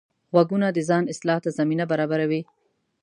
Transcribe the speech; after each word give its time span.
غوږونه 0.33 0.67
د 0.73 0.79
ځان 0.89 1.03
اصلاح 1.13 1.39
ته 1.43 1.49
زمینه 1.57 1.85
برابروي 1.91 2.41